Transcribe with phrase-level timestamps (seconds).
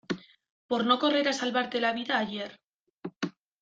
[0.69, 2.51] por no correr a salvarte la vida ayer.